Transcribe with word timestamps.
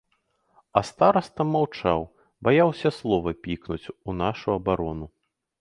А 0.79 0.81
стараста 0.89 1.41
маўчаў, 1.49 2.01
баяўся 2.47 2.89
слова 2.99 3.29
пікнуць 3.45 3.91
у 3.95 4.11
нашу 4.25 4.47
абарону. 4.59 5.05